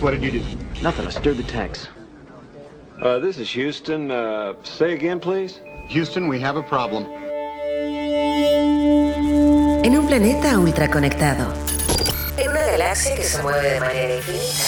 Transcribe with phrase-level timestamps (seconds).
[0.00, 0.44] What did you do?
[0.82, 1.06] Nothing.
[1.06, 1.88] I stirred the tanks.
[3.00, 4.10] Uh, this is Houston.
[4.10, 5.60] Uh, say again, please.
[5.88, 7.06] Houston, we have a problem.
[9.82, 11.50] En un planeta ultraconectado.
[12.36, 14.64] En una galaxia que se mueve de manera infinita.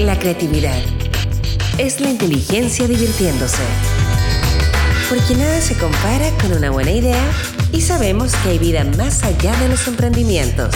[0.00, 0.78] La creatividad
[1.78, 3.62] es la inteligencia divirtiéndose.
[5.08, 7.24] Porque nada se compara con una buena idea
[7.72, 10.74] y sabemos que hay vida más allá de los emprendimientos.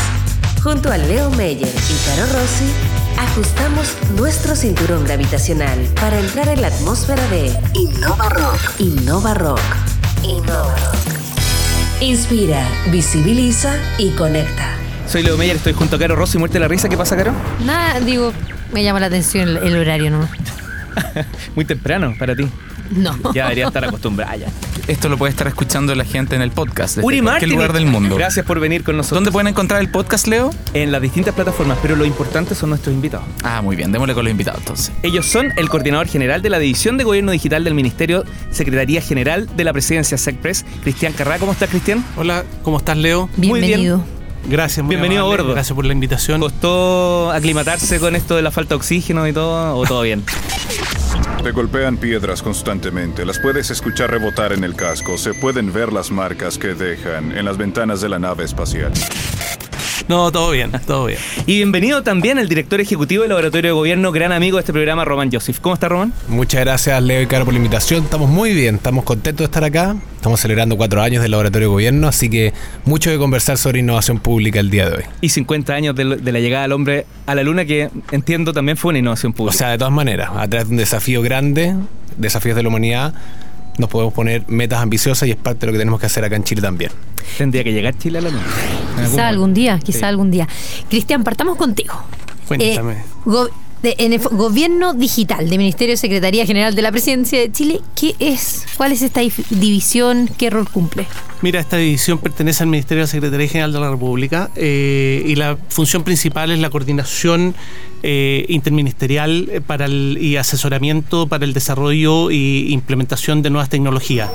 [0.63, 2.67] Junto a Leo Meyer y Caro Rossi,
[3.19, 8.61] ajustamos nuestro cinturón gravitacional para entrar en la atmósfera de Innova Rock.
[8.79, 9.61] Innova Rock.
[10.23, 12.03] Innova Rock.
[12.03, 14.75] Inspira, visibiliza y conecta.
[15.09, 16.91] Soy Leo Meyer, estoy junto a Caro Rossi, muerte la risa.
[16.91, 17.33] ¿Qué pasa, Caro?
[17.65, 18.31] Nada, digo,
[18.75, 20.29] me llama la atención el, el horario, ¿no?
[21.55, 22.47] Muy temprano para ti.
[22.91, 23.17] No.
[23.35, 24.47] Ya debería estar acostumbrada ya.
[24.89, 26.97] Esto lo puede estar escuchando la gente en el podcast.
[26.97, 27.51] Desde Uri cualquier Martin.
[27.51, 28.17] lugar del mundo.
[28.17, 29.19] Gracias por venir con nosotros.
[29.19, 30.51] ¿Dónde pueden encontrar el podcast, Leo?
[30.75, 33.27] En las distintas plataformas, pero lo importante son nuestros invitados.
[33.45, 34.93] Ah, muy bien, démosle con los invitados entonces.
[35.03, 39.49] Ellos son el coordinador general de la División de Gobierno Digital del Ministerio Secretaría General
[39.55, 41.39] de la Presidencia SECPRES, Cristian Carrá.
[41.39, 42.05] ¿Cómo estás, Cristian?
[42.17, 43.29] Hola, ¿cómo estás, Leo?
[43.37, 43.81] Muy bien.
[43.81, 44.05] Bienvenido.
[44.49, 45.53] Gracias, muy Bienvenido a bordo.
[45.53, 46.41] Gracias por la invitación.
[46.41, 49.77] ¿Costó aclimatarse con esto de la falta de oxígeno y todo?
[49.77, 50.25] ¿O todo bien?
[51.43, 56.11] Te golpean piedras constantemente, las puedes escuchar rebotar en el casco, se pueden ver las
[56.11, 58.93] marcas que dejan en las ventanas de la nave espacial.
[60.11, 61.21] No, todo bien, todo bien.
[61.47, 65.05] Y bienvenido también el director ejecutivo del Laboratorio de Gobierno, gran amigo de este programa,
[65.05, 65.61] Román Joseph.
[65.61, 66.13] ¿Cómo está, Román?
[66.27, 68.03] Muchas gracias, Leo y Caro, por la invitación.
[68.03, 69.95] Estamos muy bien, estamos contentos de estar acá.
[70.17, 72.53] Estamos celebrando cuatro años del Laboratorio de Gobierno, así que
[72.85, 75.03] mucho que conversar sobre innovación pública el día de hoy.
[75.21, 78.77] Y 50 años de, de la llegada del hombre a la Luna, que entiendo también
[78.77, 79.59] fue una innovación O pública.
[79.59, 81.77] sea, de todas maneras, a través de un desafío grande,
[82.17, 83.15] desafíos de la humanidad,
[83.79, 86.35] nos podemos poner metas ambiciosas y es parte de lo que tenemos que hacer acá
[86.35, 86.91] en Chile también.
[87.39, 88.45] Tendría que llegar Chile a la Luna.
[89.11, 90.05] Quizá algún día, quizá Sí.
[90.05, 90.49] algún día.
[90.89, 91.95] Cristian, partamos contigo.
[92.49, 92.93] Cuéntame.
[92.93, 93.49] Eh,
[93.83, 97.81] de- en el gobierno digital de Ministerio de Secretaría General de la Presidencia de Chile,
[97.99, 98.67] ¿qué es?
[98.77, 100.29] ¿Cuál es esta división?
[100.37, 101.07] ¿Qué rol cumple?
[101.41, 105.35] Mira, esta división pertenece al Ministerio de la Secretaría General de la República eh, y
[105.37, 107.55] la función principal es la coordinación
[108.03, 112.35] eh, interministerial eh, para y asesoramiento para el desarrollo e
[112.71, 114.31] implementación de nuevas tecnologías.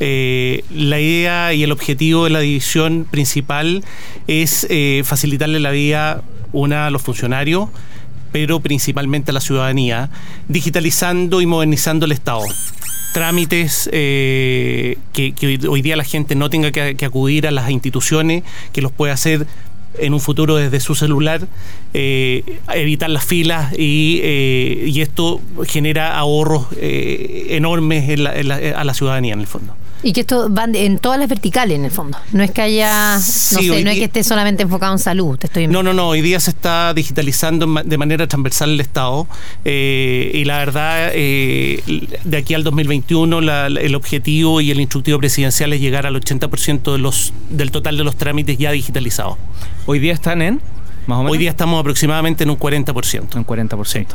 [0.00, 3.82] Eh, la idea y el objetivo de la división principal
[4.26, 4.68] es
[5.04, 6.22] facilitarle la vida,
[6.52, 7.70] una, a los funcionarios,
[8.32, 10.10] pero principalmente a la ciudadanía,
[10.48, 12.42] digitalizando y modernizando el Estado
[13.14, 14.94] trámites que,
[15.66, 18.42] hoy día la gente no tenga que, que acudir a las instituciones,
[18.74, 19.46] que los puede hacer
[19.98, 21.46] en un futuro desde su celular,
[21.94, 22.42] eh,
[22.74, 28.56] evitar las filas y, eh, y esto genera ahorros eh, enormes en la- en la-
[28.56, 29.74] a la ciudadanía en el fondo.
[30.02, 32.16] Y que esto van de- en todas las verticales, en el fondo.
[32.32, 35.36] No es que haya, no sé, no es que esté solamente enfocado en salud.
[35.38, 36.08] Te estoy No, no, no.
[36.08, 39.26] Hoy día se está digitalizando de manera transversal el Estado
[39.64, 41.82] eh, y la verdad, eh,
[42.24, 46.14] de aquí al 2021 la- la- el objetivo y el instructivo presidencial es llegar al
[46.14, 49.36] 80% de los, del total de los trámites ya digitalizados.
[49.86, 50.60] Hoy día están en,
[51.06, 51.32] más o menos.
[51.32, 53.34] Hoy día estamos aproximadamente en un 40%.
[53.36, 54.06] Un 40%.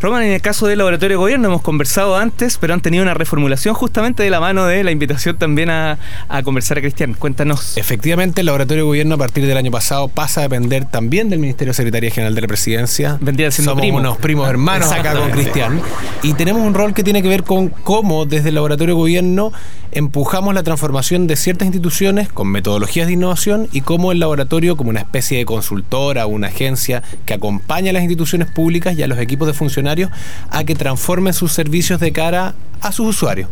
[0.00, 3.14] Roman, en el caso del Laboratorio de Gobierno hemos conversado antes, pero han tenido una
[3.14, 7.14] reformulación justamente de la mano de la invitación también a, a conversar a Cristian.
[7.14, 7.76] Cuéntanos.
[7.76, 11.38] Efectivamente, el Laboratorio de Gobierno a partir del año pasado pasa a depender también del
[11.38, 13.18] Ministerio de Secretaría General de la Presidencia.
[13.20, 13.98] Vendría siendo Somos primo.
[13.98, 15.30] unos primos hermanos acá con.
[15.30, 15.80] Cristian.
[16.22, 19.52] Y tenemos un rol que tiene que ver con cómo desde el Laboratorio de Gobierno
[19.92, 24.90] empujamos la transformación de ciertas instituciones con metodologías de innovación y cómo el laboratorio, como
[24.90, 29.18] una especie de consultora, una agencia que acompaña a las instituciones públicas y a los
[29.18, 30.10] equipos de funcionarios
[30.50, 33.48] a que transformen sus servicios de cara a sus usuarios.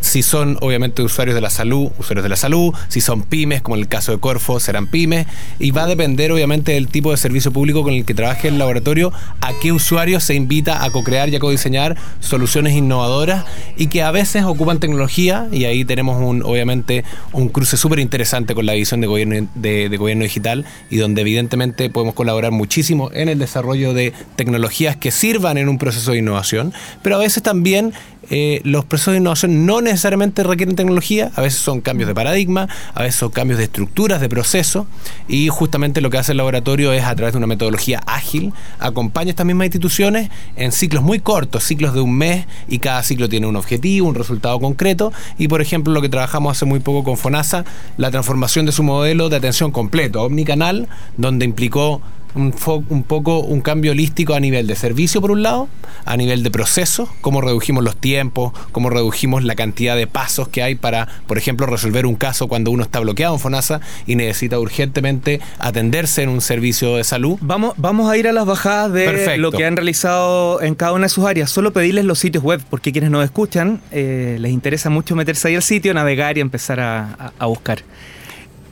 [0.00, 3.76] Si son obviamente usuarios de la salud, usuarios de la salud, si son pymes, como
[3.76, 5.26] en el caso de Corfo, serán pymes,
[5.58, 8.58] y va a depender obviamente del tipo de servicio público con el que trabaje el
[8.58, 13.44] laboratorio, a qué usuario se invita a co-crear y a co-diseñar soluciones innovadoras
[13.76, 18.54] y que a veces ocupan tecnología, y ahí tenemos un, obviamente un cruce súper interesante
[18.54, 23.28] con la visión de gobierno, de gobierno digital, y donde evidentemente podemos colaborar muchísimo en
[23.28, 27.92] el desarrollo de tecnologías que sirvan en un proceso de innovación, pero a veces también
[28.30, 32.68] eh, los procesos de innovación no necesariamente requieren tecnología, a veces son cambios de paradigma,
[32.94, 34.86] a veces son cambios de estructuras, de proceso,
[35.28, 39.30] y justamente lo que hace el laboratorio es a través de una metodología ágil, acompaña
[39.30, 43.46] estas mismas instituciones en ciclos muy cortos, ciclos de un mes, y cada ciclo tiene
[43.48, 47.16] un objetivo, un resultado concreto, y por ejemplo lo que trabajamos hace muy poco con
[47.16, 47.64] FONASA,
[47.96, 52.00] la transformación de su modelo de atención completo, omnicanal, donde implicó
[52.34, 52.54] un,
[52.88, 55.68] un poco un cambio holístico a nivel de servicio por un lado,
[56.04, 60.62] a nivel de procesos, cómo redujimos los tiempos, cómo redujimos la cantidad de pasos que
[60.62, 64.58] hay para, por ejemplo, resolver un caso cuando uno está bloqueado en FONASA y necesita
[64.58, 67.38] urgentemente atenderse en un servicio de salud.
[67.40, 69.40] Vamos, vamos a ir a las bajadas de Perfecto.
[69.40, 71.50] lo que han realizado en cada una de sus áreas.
[71.50, 75.56] Solo pedirles los sitios web, porque quienes nos escuchan eh, les interesa mucho meterse ahí
[75.56, 77.80] al sitio, navegar y empezar a, a- a buscar.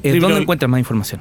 [0.03, 1.21] Eh, ¿Dónde encuentran más información?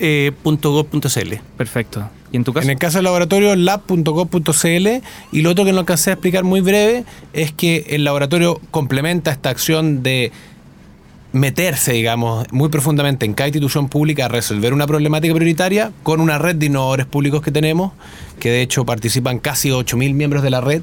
[0.00, 2.08] www.gobdigital.cl Perfecto.
[2.32, 2.64] ¿Y en tu caso?
[2.64, 4.88] En el caso del laboratorio, lab.gov.cl
[5.32, 9.30] y lo otro que no alcancé a explicar muy breve es que el laboratorio complementa
[9.30, 10.32] esta acción de
[11.32, 16.38] meterse, digamos, muy profundamente en cada institución pública a resolver una problemática prioritaria con una
[16.38, 17.92] red de innovadores públicos que tenemos,
[18.40, 20.82] que de hecho participan casi 8.000 miembros de la red.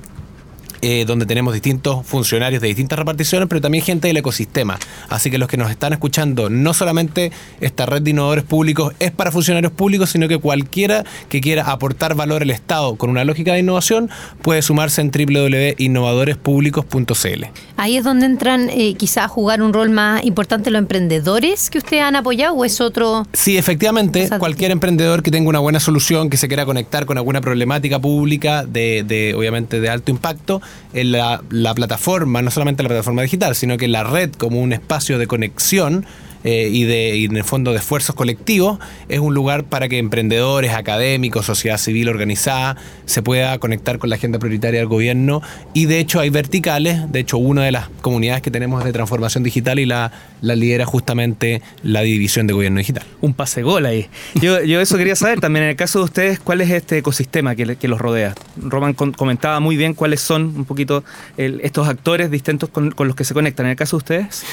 [0.81, 4.77] Eh, donde tenemos distintos funcionarios de distintas reparticiones, pero también gente del ecosistema.
[5.09, 7.31] Así que los que nos están escuchando, no solamente
[7.61, 12.15] esta red de innovadores públicos es para funcionarios públicos, sino que cualquiera que quiera aportar
[12.15, 14.09] valor al Estado con una lógica de innovación
[14.41, 17.45] puede sumarse en www.innovadorespublicos.cl.
[17.77, 21.77] Ahí es donde entran eh, quizás a jugar un rol más importante los emprendedores que
[21.77, 23.25] ustedes han apoyado o es otro...
[23.33, 24.39] Sí, efectivamente, Exacto.
[24.39, 28.65] cualquier emprendedor que tenga una buena solución, que se quiera conectar con alguna problemática pública
[28.65, 30.61] de, de, obviamente de alto impacto,
[30.93, 34.73] en la, la plataforma, no solamente la plataforma digital, sino que la red como un
[34.73, 36.05] espacio de conexión
[36.43, 38.79] eh, y, de, y en el fondo de esfuerzos colectivos,
[39.09, 44.15] es un lugar para que emprendedores, académicos, sociedad civil organizada, se pueda conectar con la
[44.15, 45.41] agenda prioritaria del gobierno.
[45.73, 49.43] Y de hecho hay verticales, de hecho una de las comunidades que tenemos de transformación
[49.43, 50.11] digital y la,
[50.41, 53.03] la lidera justamente la división de gobierno digital.
[53.21, 54.07] Un pase gol ahí.
[54.35, 57.55] Yo, yo eso quería saber también, en el caso de ustedes, ¿cuál es este ecosistema
[57.55, 58.35] que, los rodea?
[58.57, 61.03] Roman comentaba muy bien cuáles son un poquito
[61.37, 63.65] estos actores distintos con, con los que se conectan.
[63.65, 64.45] En el caso de ustedes,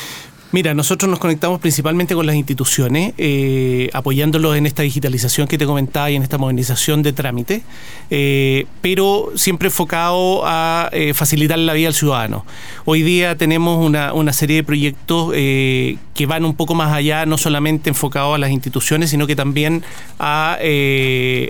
[0.53, 5.67] Mira, nosotros nos conectamos principalmente con las instituciones, eh, apoyándolos en esta digitalización que te
[5.67, 7.63] comentaba y en esta modernización de trámite,
[8.09, 12.47] eh, pero siempre enfocado a eh, facilitar la vida al ciudadano.
[12.85, 17.37] Hoy día tenemos una, una serie de proyectos que van un poco más allá, no
[17.37, 19.83] solamente enfocados a las instituciones, sino que también
[20.21, 20.57] a,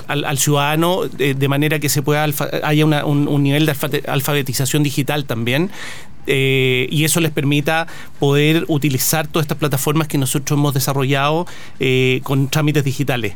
[0.09, 2.25] al, ciudadano, de manera que se pueda
[2.63, 5.71] haya un, nivel de alfa- alfabetización digital también
[6.27, 7.87] eh, y eso les permita
[8.19, 11.47] poder utilizar todas estas plataformas que nosotros hemos desarrollado
[11.81, 13.35] eh, con trámites digitales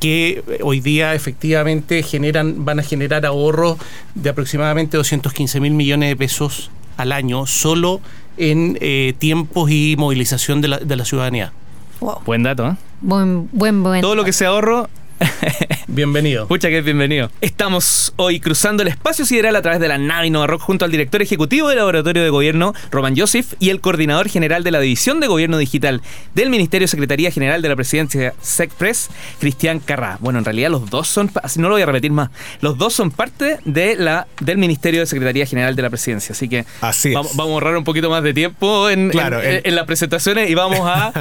[0.00, 3.78] que eh, hoy día efectivamente generan, van a generar ahorros
[4.14, 8.00] de aproximadamente 215 mil millones de pesos al año solo
[8.36, 11.52] en eh, tiempos y movilización de la, de la ciudadanía.
[12.00, 12.20] Wow.
[12.26, 12.76] buen dato, ¿eh?
[13.00, 14.00] Buen, buen, buen.
[14.00, 14.88] Todo lo que se ahorro
[15.88, 16.46] Bienvenido.
[16.48, 17.30] Pucha que es bienvenido.
[17.40, 20.90] Estamos hoy cruzando el espacio sideral a través de la nave Innova Rock junto al
[20.90, 25.20] director ejecutivo del Laboratorio de Gobierno, Roman Joseph, y el coordinador general de la División
[25.20, 26.02] de Gobierno Digital
[26.34, 30.18] del Ministerio Secretaría General de la Presidencia SECPRES, Cristian Carrá.
[30.20, 32.30] Bueno, en realidad los dos son, no lo voy a repetir más,
[32.60, 36.32] los dos son parte de la, del Ministerio de Secretaría General de la Presidencia.
[36.32, 37.14] Así que Así es.
[37.14, 39.84] vamos, vamos a ahorrar un poquito más de tiempo en, Claro, en- el- en las
[39.86, 41.12] presentaciones y vamos a,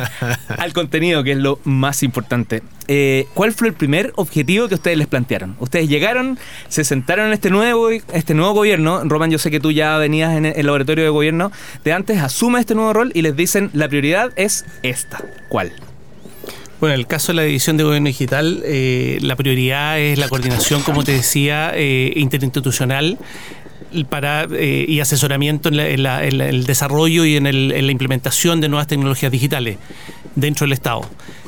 [0.58, 2.64] al contenido, que es lo más importante.
[2.90, 5.56] Eh, ¿Cuál fue el primer objetivo que ustedes les plantearon?
[5.60, 6.38] Ustedes llegaron,
[6.68, 9.02] se sentaron en este nuevo, este nuevo gobierno.
[9.06, 11.52] Roman, yo sé que tú ya venías en el laboratorio de gobierno
[11.84, 15.24] de antes, asume este nuevo rol y les dicen la prioridad es esta.
[15.50, 15.72] ¿Cuál?
[16.80, 20.28] Bueno, en el caso de la división de gobierno digital, eh, la prioridad es la
[20.28, 23.18] coordinación, como te decía, eh, interinstitucional
[24.10, 27.44] para, eh, y asesoramiento en, la- en la- el desarrollo y en
[27.86, 29.78] la implementación de nuevas tecnologías digitales
[30.36, 31.02] dentro del Estado.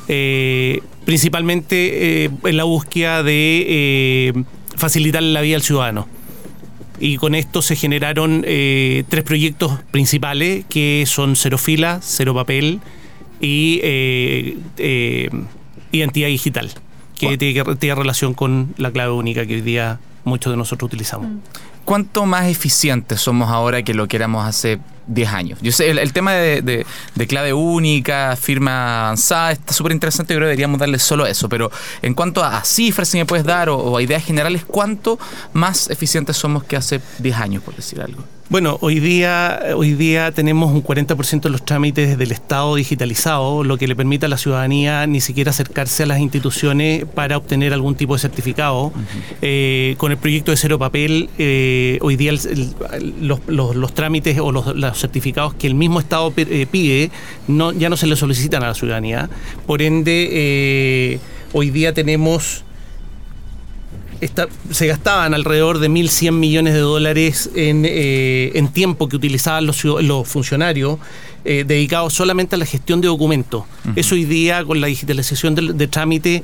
[0.07, 4.33] Eh, principalmente eh, en la búsqueda de eh,
[4.75, 6.07] facilitar la vida al ciudadano.
[6.99, 12.79] Y con esto se generaron eh, tres proyectos principales que son Cero Fila, Cero Papel
[13.41, 15.29] y eh, eh,
[15.91, 16.71] Identidad Digital,
[17.19, 20.87] que tiene, que- tiene relación con la clave única que hoy día muchos de nosotros
[20.87, 21.27] utilizamos.
[21.83, 25.59] ¿Cuánto más eficientes somos ahora que lo que éramos hace 10 años?
[25.61, 26.85] Yo sé, el, el tema de, de-
[27.15, 31.71] de clave única, firma avanzada, está súper interesante, creo que deberíamos darle solo eso, pero
[32.01, 35.17] en cuanto a, a cifras, si me puedes dar, o, o a ideas generales, ¿cuánto
[35.53, 38.23] más eficientes somos que hace 10 años, por decir algo?
[38.47, 43.75] Bueno, hoy día, hoy día tenemos un 40% de los trámites del Estado digitalizado, lo
[43.79, 47.95] que le permite a la ciudadanía ni siquiera acercarse a las instituciones para obtener algún
[47.95, 48.93] tipo de certificado.
[49.41, 53.93] Eh, con el proyecto de cero papel, eh, hoy día el- el- los, los- los
[53.95, 57.11] trámites o los, los certificados que el mismo Estado eh, pide
[57.47, 59.29] no, ya no se le solicitan a la ciudadanía.
[59.67, 61.19] Por ende, eh,
[61.53, 62.63] hoy día tenemos
[64.21, 69.65] esta- se gastaban alrededor de 1.100 millones de dólares en, eh, en tiempo que utilizaban
[69.65, 69.83] los,
[70.27, 70.97] funcionarios
[71.43, 73.65] eh, dedicados solamente a la gestión de documentos.
[73.97, 76.43] Eso hoy día, con la digitalización del, de trámite,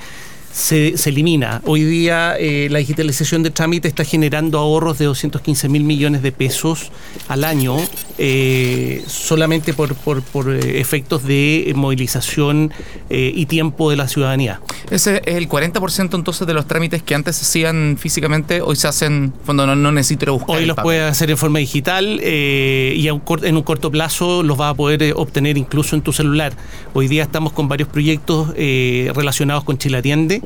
[0.52, 1.62] se, se elimina.
[1.66, 6.32] Hoy día eh, la digitalización de trámite está generando ahorros de 215 mil millones de
[6.32, 6.92] pesos
[7.28, 7.78] al año
[8.18, 12.72] eh, solamente por, por- por, eh, efectos de movilización
[13.10, 14.62] eh, y tiempo de la ciudadanía.
[14.90, 18.88] Ese es el 40% entonces de los trámites que antes se hacían físicamente, hoy se
[18.88, 20.58] hacen, cuando no, no necesito buscar.
[20.58, 20.84] Hoy los papel.
[20.88, 24.72] puedes hacer en forma digital y a un cor- en un corto plazo los vas
[24.72, 26.54] a poder obtener incluso en tu celular.
[26.94, 30.41] Hoy día estamos con varios proyectos eh, relacionados con Chile Atiende,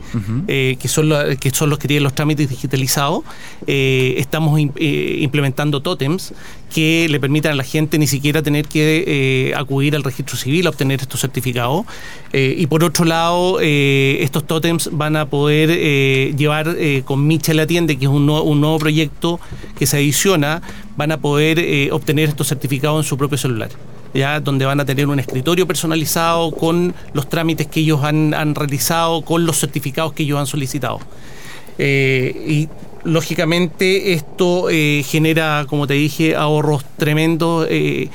[0.47, 3.23] eh, que, son los que tienen los trámites digitalizados.
[3.67, 6.33] Eh, estamos eh, implementando tótems
[6.73, 10.69] que le permitan a la gente ni siquiera tener que acudir al registro civil a
[10.71, 11.85] obtener estos certificados.
[12.33, 16.75] Y por otro lado, estos tótems van a poder llevar
[17.05, 19.39] con Michel Atiende, que es un, nuevo- proyecto
[19.77, 20.61] que se adiciona,
[20.97, 23.69] van a poder obtener estos certificados en su propio celular.
[24.15, 28.55] Ya, donde van a tener un escritorio personalizado con los trámites que ellos han, han
[28.55, 30.99] realizado, con los certificados que ellos han solicitado.
[31.77, 32.69] Eh, y
[33.03, 37.67] lógicamente esto eh, genera, como te dije, ahorros tremendos.
[37.69, 38.09] eh,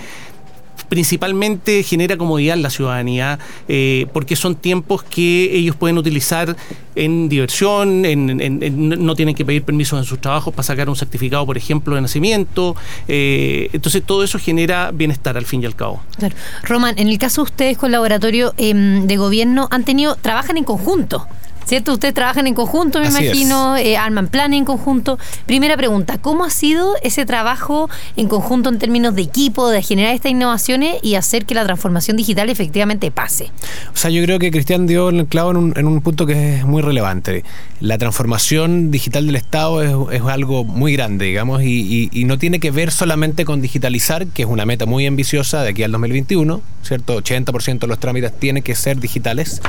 [0.91, 6.55] principalmente genera comodidad en la ciudadanía, eh, porque son tiempos que ellos pueden utilizar
[6.95, 10.97] en diversión, en, en- no tienen que pedir permisos en sus trabajos para sacar un
[10.97, 12.77] certificado, por ejemplo, de nacimiento.
[13.09, 16.03] eh, entonces todo eso genera bienestar al fin y al cabo.
[16.19, 16.35] Claro.
[16.65, 20.65] Roman, en el caso de ustedes con laboratorio em, de gobierno, han tenido, trabajan en
[20.65, 21.27] conjunto.
[21.67, 21.93] ¿Cierto?
[21.93, 25.19] Ustedes trabajan en conjunto, me Así imagino, eh, arman plan en conjunto.
[25.47, 30.15] Primera pregunta, ¿cómo ha sido ese trabajo en conjunto en términos de equipo, de generar
[30.15, 33.51] estas innovaciones y hacer que la transformación digital efectivamente pase?
[33.95, 36.57] O sea, yo creo que Cristian dio el clavo en un, en un punto que
[36.57, 37.45] es muy relevante.
[37.81, 41.67] La transformación digital del Estado es, es algo muy grande, digamos, y,
[42.13, 45.63] y- y no tiene que ver solamente con digitalizar, que es una meta muy ambiciosa
[45.63, 47.17] de aquí al 2021, ¿cierto?
[47.23, 49.63] 80% de los trámites tienen que ser digitales,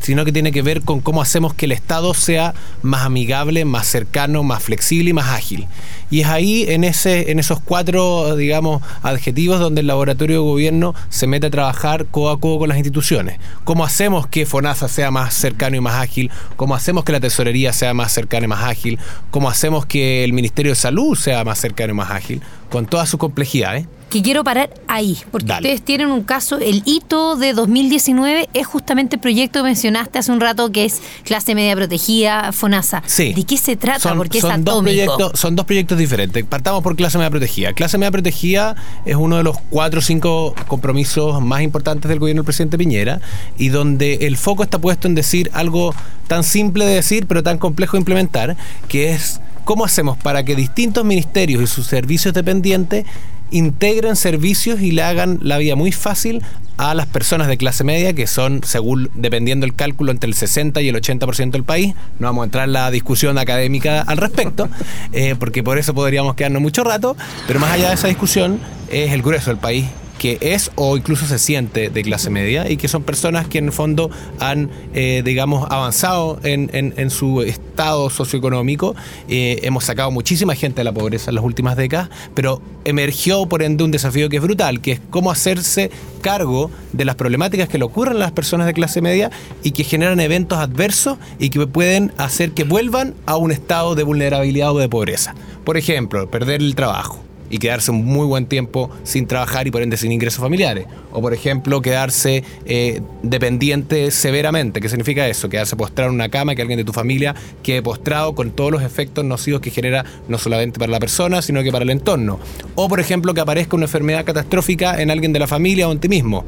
[0.00, 3.86] sino que tiene que ver con cómo hacemos que el Estado sea más amigable, más
[3.86, 5.66] cercano, más flexible y más ágil.
[6.10, 10.94] Y es ahí, en, ese, en esos cuatro, digamos, adjetivos donde el laboratorio de gobierno
[11.08, 13.38] se mete a trabajar codo a codo con las instituciones.
[13.64, 16.30] ¿Cómo hacemos que FONASA sea más cercano y más ágil?
[16.56, 18.98] ¿Cómo hacemos que la tesorería sea más cercana y más ágil?
[19.30, 22.40] ¿Cómo hacemos que el Ministerio de Salud sea más cercano y más ágil?
[22.70, 23.86] Con toda su complejidad, ¿eh?
[24.16, 25.68] Que quiero parar ahí, porque Dale.
[25.68, 30.32] ustedes tienen un caso, el hito de 2019 es justamente el proyecto que mencionaste hace
[30.32, 33.02] un rato, que es clase media protegida, FONASA.
[33.04, 33.34] Sí.
[33.34, 34.00] ¿De qué se trata?
[34.00, 36.42] Son, porque es son dos proyectos, son dos proyectos diferentes.
[36.46, 37.74] Partamos por clase media protegida.
[37.74, 42.40] Clase media protegida es uno de los cuatro o cinco compromisos más importantes del gobierno
[42.40, 43.20] del presidente Piñera
[43.58, 45.94] y donde el foco está puesto en decir algo
[46.26, 48.56] tan simple de decir pero tan complejo de implementar,
[48.88, 53.04] que es cómo hacemos para que distintos ministerios y sus servicios dependientes
[53.50, 56.42] integren servicios y le hagan la vida muy fácil
[56.76, 60.80] a las personas de clase media, que son, según dependiendo el cálculo, entre el 60
[60.82, 61.94] y el 80% del país.
[62.18, 64.68] No vamos a entrar en la discusión académica al respecto,
[65.12, 68.60] eh, porque por eso podríamos quedarnos mucho rato, pero más allá de esa discusión,
[68.90, 69.86] es el grueso del país
[70.18, 73.66] que es o incluso se siente de clase media y que son personas que en
[73.66, 78.96] el fondo han, eh, digamos, avanzado en, en- su estado socioeconómico.
[79.28, 83.62] Eh, hemos sacado muchísima gente de la pobreza en las últimas décadas, pero emergió por
[83.62, 87.78] ende un desafío que es brutal, que es cómo hacerse cargo de las problemáticas que
[87.78, 89.30] le ocurren a las personas de clase media
[89.62, 94.02] y que generan eventos adversos y que pueden hacer que vuelvan a un estado de
[94.02, 95.34] vulnerabilidad o de pobreza.
[95.64, 99.82] Por ejemplo, perder el trabajo y quedarse un muy buen tiempo sin trabajar y por
[99.82, 100.86] ende sin ingresos familiares.
[101.12, 104.80] O por ejemplo, quedarse eh, dependiente severamente.
[104.80, 105.48] ¿Qué significa eso?
[105.48, 108.82] Quedarse postrado en una cama, que alguien de tu familia quede postrado con todos los
[108.82, 112.38] efectos nocivos que genera no solamente para la persona, sino que para el entorno.
[112.74, 115.98] O por ejemplo, que aparezca una enfermedad catastrófica en alguien de la familia o en
[115.98, 116.44] ti mismo.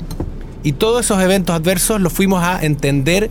[0.62, 3.31] Y todos esos eventos adversos los fuimos a entender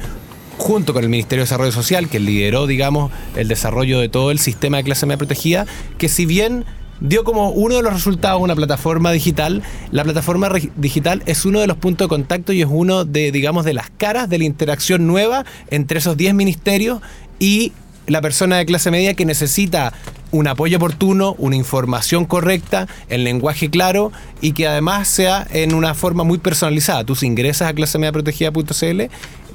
[0.57, 4.39] junto con el Ministerio de Desarrollo Social, que lideró, digamos, el desarrollo de todo el
[4.39, 5.65] sistema de clase media protegida,
[5.97, 6.65] que si bien
[6.99, 11.67] dio como uno de los resultados una plataforma digital, la plataforma digital es uno de
[11.67, 15.07] los puntos de contacto y es uno de, digamos, de las caras de la interacción
[15.07, 17.01] nueva entre esos 10 ministerios
[17.39, 17.73] y
[18.07, 19.93] la persona de clase media que necesita
[20.31, 24.11] un apoyo oportuno, una información correcta, el lenguaje claro
[24.41, 27.03] y que además sea en una forma muy personalizada.
[27.03, 29.01] Tú ingresas a clasemediaprotegida.cl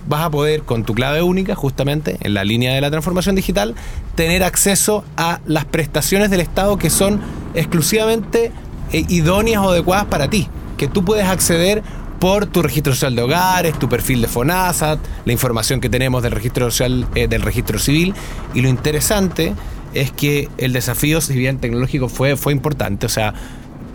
[0.07, 3.75] vas a poder con tu clave única, justamente en la línea de la transformación digital,
[4.15, 7.21] tener acceso a las prestaciones del Estado que son
[7.55, 8.53] exclusivamente
[8.93, 11.83] eh, idóneas o adecuadas para ti, que tú puedes acceder
[12.21, 16.31] por tu registro social de hogares, tu perfil de FONASA, la información que tenemos del
[16.31, 18.15] registro social, eh, del registro civil.
[18.55, 19.55] Y lo interesante
[19.93, 23.07] es que el desafío, si bien tecnológico, fue, fue importante.
[23.07, 23.35] O sea,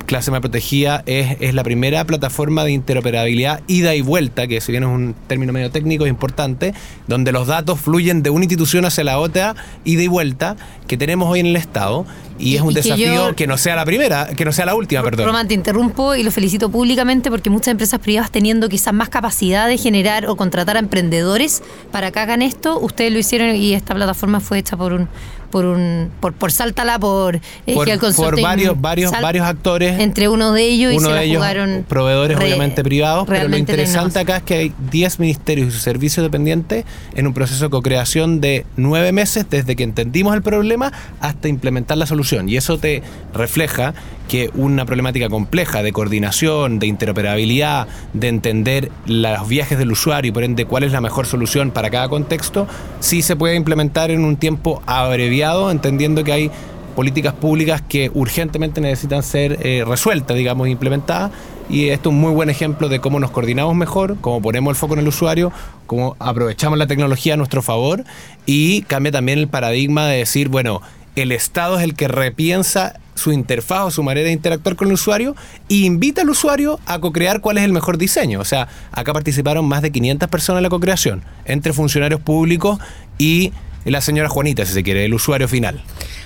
[0.07, 4.71] Clase Media Protegida es, es la primera plataforma de interoperabilidad ida y vuelta, que si
[4.71, 6.73] bien es un término medio técnico es importante,
[7.07, 10.55] donde los datos fluyen de una institución hacia la otra, ida y vuelta,
[10.87, 12.05] que tenemos hoy en el Estado.
[12.39, 15.01] Y es un Y desafío que no sea la primera, que no sea la última,
[15.03, 15.25] perdón.
[15.27, 19.67] Román, te interrumpo y lo felicito públicamente porque muchas empresas privadas teniendo quizás más capacidad
[19.67, 23.95] de generar o contratar a emprendedores para que hagan esto, ustedes lo hicieron y esta
[23.95, 25.07] plataforma fue hecha por un
[25.49, 29.97] por un por, por Sáltala, por, eh, por, varios, varios, Sal- varios actores.
[30.01, 33.25] entre uno de ellos y uno se la de ellos jugaron proveedores re- obviamente privados,
[33.25, 36.83] pero lo interesante acá es que hay 10 ministerios y sus servicios dependientes
[37.15, 40.91] en un proceso de co-creación de nueve meses desde que entendimos el problema
[41.21, 42.26] hasta implementar la solución.
[42.31, 43.01] Y eso te
[43.33, 43.93] refleja
[44.27, 50.31] que una problemática compleja de coordinación, de interoperabilidad, de entender los viajes del usuario y
[50.33, 52.67] por ende cuál es la mejor solución para cada contexto,
[52.99, 56.51] sí se puede implementar en un tiempo abreviado, entendiendo que hay
[56.97, 61.31] políticas públicas que urgentemente necesitan ser eh, resueltas, digamos, implementadas.
[61.69, 64.75] Y esto es un muy buen ejemplo de cómo nos coordinamos mejor, cómo ponemos el
[64.75, 65.51] foco en el usuario,
[65.85, 68.03] cómo aprovechamos la tecnología a nuestro favor
[68.45, 70.81] y cambia también el paradigma de decir, bueno,
[71.21, 74.93] el Estado es el que repiensa su interfaz o su manera de interactuar con el
[74.93, 75.35] usuario
[75.69, 78.39] e invita al usuario a co-crear cuál es el mejor diseño.
[78.39, 82.79] O sea, acá participaron más de 500 personas en la co-creación, entre funcionarios públicos
[83.17, 83.53] y
[83.85, 85.81] la señora Juanita, si se quiere, el usuario final.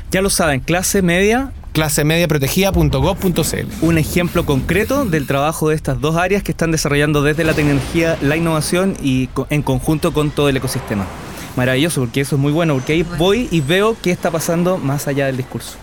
[0.09, 3.85] Ya lo saben, clase media, clasemediaprotegida.gov.cl.
[3.85, 8.17] un ejemplo concreto del trabajo de estas dos áreas que están desarrollando desde la tecnología,
[8.21, 11.07] la innovación y en conjunto con todo el ecosistema.
[11.55, 15.07] Maravilloso, porque eso es muy bueno, porque ahí voy y veo qué está pasando más
[15.07, 15.75] allá del discurso.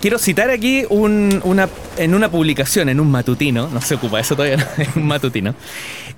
[0.00, 4.36] Quiero citar aquí un- una, en una publicación, en un matutino, no se ocupa eso
[4.36, 5.54] todavía, no, es un matutino.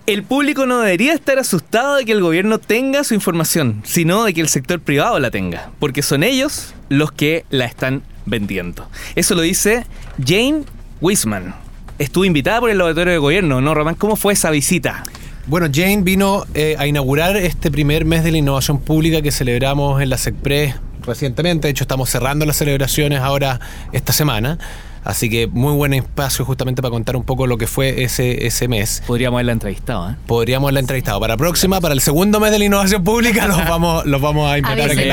[0.07, 4.35] El público no debería estar asustado de que el gobierno tenga su información, sino de
[4.35, 8.89] que el sector privado la tenga, porque son ellos los que la están vendiendo.
[9.15, 9.87] Eso lo dice
[10.25, 10.63] Jane
[11.01, 11.55] Wisman.
[11.99, 13.95] Estuvo invitada por el laboratorio de gobierno, ¿no, Román?
[13.95, 15.05] ¿Cómo fue esa visita?
[15.47, 20.03] Bueno, Jane vino eh, a inaugurar este primer mes de la innovación pública que celebramos
[20.03, 20.75] en la SECPRES
[21.05, 21.69] recientemente.
[21.69, 23.61] De hecho, estamos cerrando las celebraciones ahora
[23.93, 24.59] esta semana.
[25.05, 28.67] Así que muy buen espacio justamente para contar un poco lo que fue ese, ese
[28.67, 29.05] mes.
[29.07, 30.17] Podríamos haberla entrevistado, ¿eh?
[30.27, 31.21] Podríamos haberla entrevistado.
[31.21, 34.51] Para la próxima, para el segundo mes de la innovación pública, los vamos, los vamos
[34.51, 35.13] a invitar a que,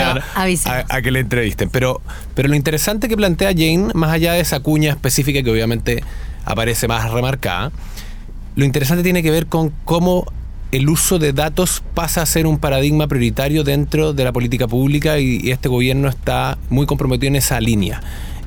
[0.71, 1.69] a- a que le entrevisten.
[1.69, 2.01] Pero,
[2.33, 6.03] pero lo interesante que plantea Jane, más allá de esa cuña específica que obviamente
[6.43, 7.71] aparece más remarcada,
[8.55, 10.25] lo interesante tiene que ver con cómo
[10.71, 15.19] el uso de datos pasa a ser un paradigma prioritario dentro de la política pública
[15.19, 18.01] y, este gobierno está muy comprometido en esa línea.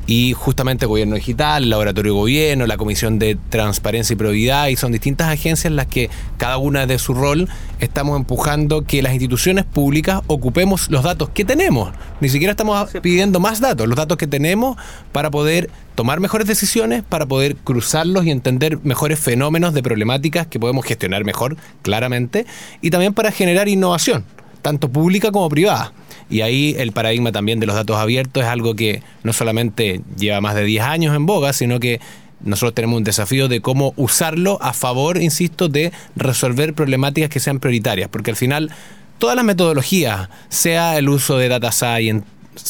[0.06, 4.68] Y justamente el gobierno digital, el laboratorio de gobierno, la comisión de transparencia y probidad,
[4.68, 7.48] y son distintas agencias las que cada una de su rol
[7.80, 11.92] estamos empujando que las instituciones públicas ocupemos los datos que tenemos.
[12.20, 14.76] Ni siquiera estamos pidiendo más datos, los datos que tenemos
[15.10, 20.60] para poder tomar mejores decisiones, para poder cruzarlos y entender mejores fenómenos de problemáticas que
[20.60, 22.46] podemos gestionar mejor, claramente,
[22.80, 24.24] y también para generar innovación,
[24.62, 25.92] tanto pública como privada.
[26.28, 30.40] Y ahí el paradigma también de los datos abiertos es algo que no solamente lleva
[30.40, 32.00] más de 10 años en boga, sino que
[32.40, 37.60] nosotros tenemos un desafío de cómo usarlo a favor, insisto, de resolver problemáticas que sean
[37.60, 38.70] prioritarias, porque al final
[39.18, 42.26] todas las metodologías, sea el uso de data science,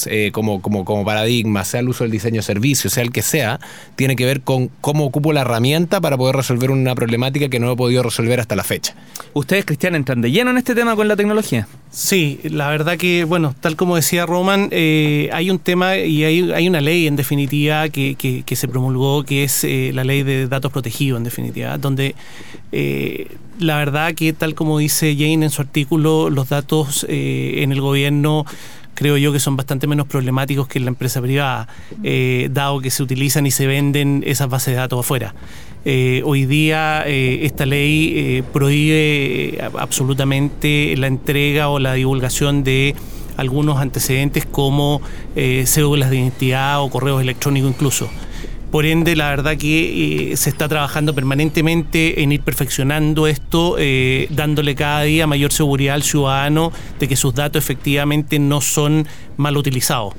[0.06, 3.22] eh, como, como, como paradigma, sea el uso del diseño de servicios, sea el que
[3.22, 3.60] sea,
[3.96, 7.72] tiene que ver con cómo ocupo la herramienta para poder resolver una problemática que no
[7.72, 8.94] he podido resolver hasta la fecha.
[9.34, 11.68] ¿Ustedes, Cristian, entran de lleno en este tema con la tecnología?
[11.90, 16.52] Sí, la verdad que, bueno, tal como decía Roman, eh, hay un tema y hay,
[16.52, 20.22] hay una ley en definitiva que, que- que se promulgó, que es eh, la ley
[20.22, 22.14] de datos protegidos en definitiva, donde
[22.72, 27.72] eh, la verdad que tal como dice Jane en su artículo, los datos eh, en
[27.72, 28.44] el gobierno
[28.96, 31.68] creo yo que son bastante menos problemáticos que en la empresa privada,
[32.02, 35.34] eh, dado que se utilizan y se venden esas bases de datos afuera.
[35.84, 42.96] Eh, hoy día eh, esta ley prohíbe absolutamente la entrega o la divulgación de
[43.36, 45.02] algunos antecedentes como
[45.34, 48.08] cédulas de identidad o correos electrónicos incluso.
[48.76, 54.26] Por ende, la verdad que eh, se está trabajando permanentemente en ir perfeccionando esto, eh,
[54.28, 59.08] dándole cada día mayor seguridad al ciudadano de que sus datos efectivamente no son
[59.38, 60.12] mal utilizados.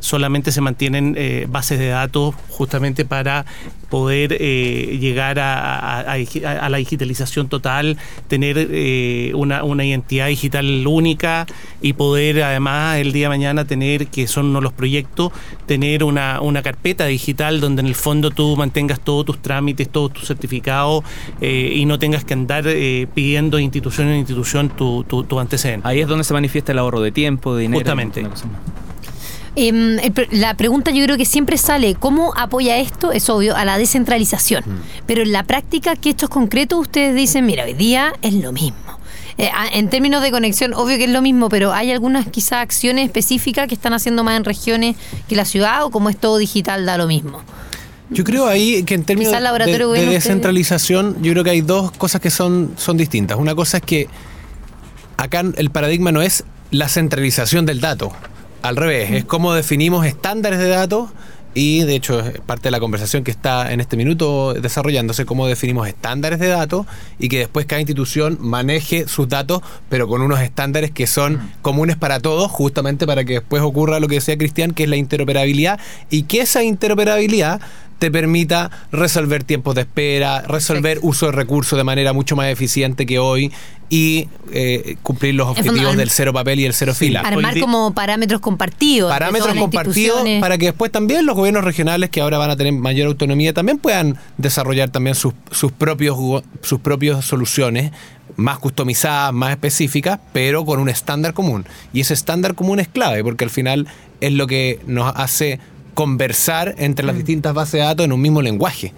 [0.00, 3.44] Solamente se mantienen eh, bases de datos justamente para
[3.88, 7.96] poder eh, llegar a, a- la digitalización total,
[8.28, 11.46] tener eh, una, una identidad digital única
[11.80, 15.30] y poder además el día de mañana tener, que son uno de los proyectos,
[15.66, 20.12] tener una, una carpeta digital donde en el fondo tú mantengas todos tus trámites, todos
[20.12, 21.04] tus certificados
[21.40, 25.38] eh, y no tengas que andar eh, pidiendo de institución en institución tu, tu, tu
[25.38, 25.86] antecedente.
[25.88, 27.78] Ahí es donde se manifiesta el ahorro de tiempo, de dinero.
[27.80, 28.26] Justamente.
[29.56, 29.96] Em,
[30.32, 33.10] la pregunta yo creo que siempre sale, ¿cómo apoya esto?
[33.12, 34.62] Es obvio, a la descentralización.
[35.06, 38.76] Pero en la práctica, que estos concretos ustedes dicen, mira, hoy día es lo mismo.
[39.38, 43.06] Eh, en términos de conexión, obvio que es lo mismo, pero hay algunas quizás acciones
[43.06, 44.96] específicas que están haciendo más en regiones
[45.28, 47.40] que la ciudad o como es todo digital da lo mismo.
[48.10, 49.32] Yo creo ahí que en términos
[49.66, 53.36] de, ustedes- descentralización, yo creo que hay dos cosas que son, son distintas.
[53.38, 54.08] Una cosa es que
[55.16, 58.12] acá el paradigma no es la centralización del dato.
[58.62, 61.10] Al revés, es cómo definimos estándares de datos
[61.56, 65.46] y de hecho es parte de la conversación que está en este minuto desarrollándose, cómo
[65.46, 66.84] definimos estándares de datos
[67.18, 71.96] y que después cada institución maneje sus datos, pero con unos estándares que son comunes
[71.96, 75.80] para todos, justamente para que después ocurra lo que decía Cristian, que es la interoperabilidad
[76.10, 77.62] y que esa interoperabilidad
[77.98, 83.06] te permita resolver tiempos de espera, resolver uso de recursos de manera mucho más eficiente
[83.06, 83.52] que hoy
[83.88, 87.20] y eh, cumplir los fondo, objetivos del cero papel y el cero fila.
[87.20, 89.10] Armar como parámetros compartidos.
[89.10, 93.08] Parámetros compartidos para que después también los gobiernos regionales que ahora van a tener mayor
[93.08, 96.16] autonomía también puedan desarrollar también sus, sus propios
[96.62, 97.92] sus propias soluciones
[98.36, 101.64] más customizadas, más específicas, pero con un estándar común.
[101.92, 103.86] Y ese estándar común es clave porque al final
[104.20, 105.58] es lo que nos hace
[105.96, 107.18] conversar entre las Mm.
[107.18, 108.92] distintas bases de datos en un mismo lenguaje.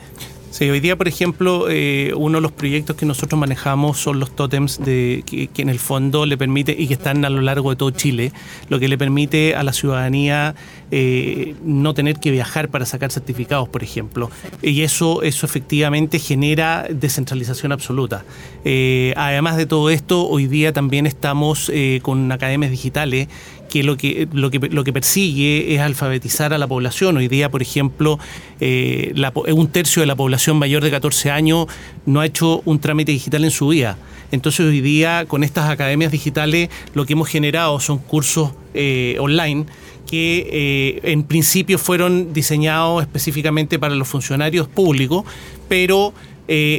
[0.50, 4.34] Sí, hoy día, por ejemplo, eh, uno de los proyectos que nosotros manejamos son los
[4.34, 7.70] tótems de, que, que en el fondo le permite, y que están a lo largo
[7.70, 8.32] de todo Chile,
[8.68, 10.54] lo que le permite a la ciudadanía
[10.90, 14.30] eh, no tener que viajar para sacar certificados, por ejemplo.
[14.62, 18.24] Y eso, eso efectivamente genera descentralización absoluta.
[18.64, 23.28] Eh, además de todo esto, hoy día también estamos eh, con academias digitales
[23.68, 27.16] que lo que lo que lo que persigue es alfabetizar a la población.
[27.16, 28.18] Hoy día, por ejemplo,
[28.60, 31.66] eh, un tercio de la población mayor de 14 años
[32.06, 33.96] no ha hecho un trámite digital en su vida.
[34.30, 39.66] Entonces hoy día con estas academias digitales lo que hemos generado son cursos eh, online
[40.06, 45.24] que eh, en principio fueron diseñados específicamente para los funcionarios públicos,
[45.68, 46.14] pero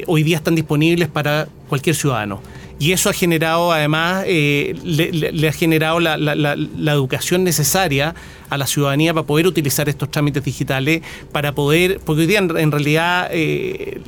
[0.07, 2.41] hoy día están disponibles para cualquier ciudadano.
[2.81, 6.91] Y eso ha generado, además, eh, le, le- le ha generado la, la- la- la
[6.93, 8.15] educación necesaria
[8.49, 11.01] a la ciudadanía para poder utilizar estos trámites digitales,
[11.33, 13.99] para poder, porque hoy día en, en realidad eh,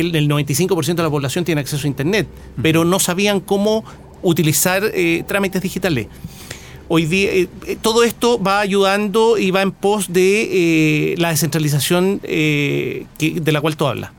[0.00, 2.28] el, el 95% de la población tiene acceso a Internet,
[2.60, 3.84] pero no sabían cómo
[4.20, 6.08] utilizar eh, trámites digitales.
[6.88, 7.48] Hoy día, eh,
[7.80, 13.62] todo esto va ayudando y va en pos de eh, la descentralización que- de la
[13.62, 14.10] cual tú hablas.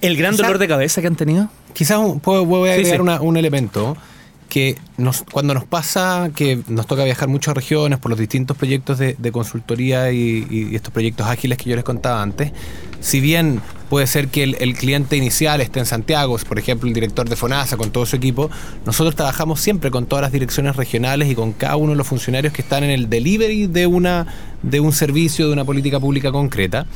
[0.00, 1.50] El gran dolor de cabeza que han tenido.
[1.76, 3.02] Quizás un- puedo, voy a agregar sí.
[3.02, 3.98] una- un elemento
[4.48, 8.56] que nos, cuando nos pasa que nos toca viajar mucho a regiones por los distintos
[8.56, 12.52] proyectos de, de consultoría y, y estos proyectos ágiles que yo les contaba antes,
[13.00, 13.60] si bien
[13.90, 17.36] puede ser que el, el cliente inicial esté en Santiago, por ejemplo el director de
[17.36, 18.48] FONASA con todo su equipo,
[18.86, 22.52] nosotros trabajamos siempre con todas las direcciones regionales y con cada uno de los funcionarios
[22.54, 24.26] que están en el delivery de, una,
[24.62, 26.86] de un servicio, de una política pública concreta.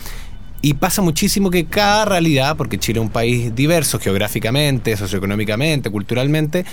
[0.62, 6.64] Y pasa muchísimo que cada realidad, porque Chile es un país diverso geográficamente, socioeconómicamente, culturalmente,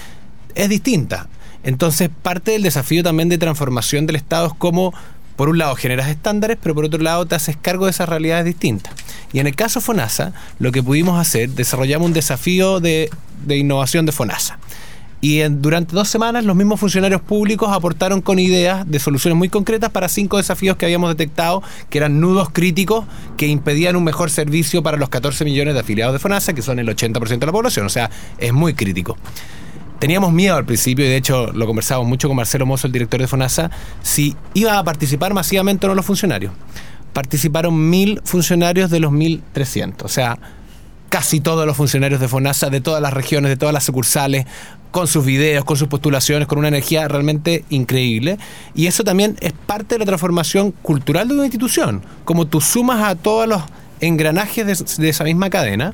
[0.55, 1.29] es distinta.
[1.63, 4.93] Entonces, parte del desafío también de transformación del Estado es cómo,
[5.35, 8.45] por un lado, generas estándares, pero por otro lado, te haces cargo de esas realidades
[8.45, 8.93] distintas.
[9.31, 13.09] Y en el caso FONASA, lo que pudimos hacer, desarrollamos un desafío de,
[13.45, 14.59] de innovación de FONASA.
[15.19, 19.89] Y durante dos semanas los mismos funcionarios públicos aportaron con ideas de soluciones muy concretas
[19.89, 24.83] para cinco desafíos que habíamos detectado, que eran nudos críticos que impedían un mejor servicio
[24.83, 27.85] para los 14 millones de afiliados de FONASA, que son el 80% de la población.
[27.85, 29.17] O sea, es muy crítico.
[29.99, 33.19] Teníamos miedo al principio, y de hecho lo conversábamos mucho con Marcelo Mozo, el director
[33.19, 33.71] de FONASA,
[34.03, 36.53] si iba a participar masivamente o no los funcionarios.
[37.13, 40.03] Participaron mil funcionarios de los 1.300.
[40.03, 40.37] O sea,
[41.09, 44.45] casi todos los funcionarios de FONASA, de todas las regiones, de todas las sucursales,
[44.91, 48.37] con sus videos, con sus postulaciones, con una energía realmente increíble.
[48.73, 52.03] Y eso también es parte de la transformación cultural de una institución.
[52.25, 53.61] Como tú sumas a todos los
[53.99, 55.91] engranajes de, esa misma cadena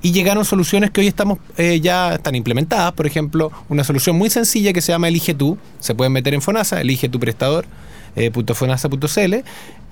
[0.00, 2.92] y llegaron soluciones que hoy estamos eh, ya están implementadas.
[2.92, 5.58] Por ejemplo, una solución muy sencilla que se llama Elige tú.
[5.80, 7.66] Se pueden meter en FONASA, elige tu prestador.
[8.16, 9.34] eh, punto fonasa.cl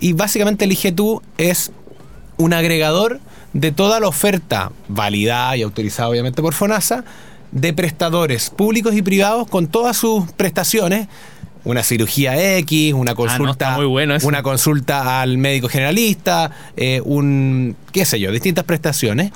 [0.00, 1.70] y básicamente elige tú es
[2.38, 3.20] un agregador
[3.61, 7.05] de toda la oferta validada y autorizada obviamente por FONASA
[7.53, 11.09] de prestadores públicos y privados con todas sus prestaciones.
[11.64, 17.77] Una cirugía X, una consulta, Ah, muy bueno una consulta al médico generalista, eh, un
[17.92, 19.33] qué sé yo, distintas prestaciones.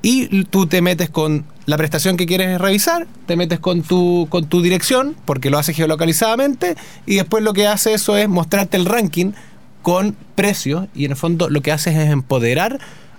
[0.00, 4.46] Y tú te metes con la prestación que quieres revisar, te metes con tu, con
[4.46, 8.86] tu dirección, porque lo hace geolocalizadamente, y después lo que hace eso es mostrarte el
[8.86, 9.32] ranking
[9.82, 12.78] con precios, y en el fondo lo que hace es empoderar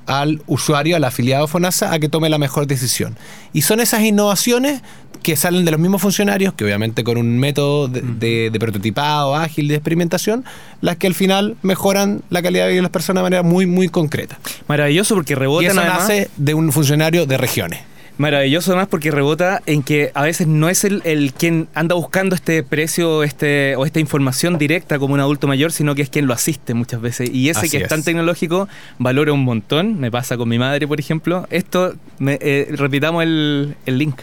[0.09, 3.15] al usuario, al afiliado FONASA, a que tome la mejor decisión.
[3.53, 4.81] Y son esas innovaciones
[5.23, 9.35] que salen de los mismos funcionarios, que obviamente con un método de, de- de prototipado,
[9.35, 10.45] ágil, de experimentación,
[10.81, 13.65] las que al final mejoran la calidad de vida de las personas de manera muy,
[13.65, 14.39] muy concreta.
[14.67, 17.81] Maravilloso porque Y rebotan eso además- nace de un funcionario de regiones.
[18.19, 22.35] Maravilloso además porque rebota en que a veces no es el, el quien anda buscando
[22.35, 26.27] este precio este, o esta información directa como un adulto mayor, sino que es quien
[26.27, 27.29] lo asiste muchas veces.
[27.33, 27.89] Y ese Así que es, es.
[27.89, 30.01] tan tecnológico valora un montón.
[30.01, 31.47] Me pasa con mi madre, por ejemplo.
[31.49, 34.19] Esto, me- eh, repitamos el, el link.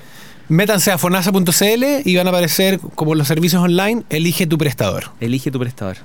[0.48, 5.04] Métanse a fonasa.cl y van a aparecer como los servicios online, elige tu prestador.
[5.20, 5.96] Elige tu prestador.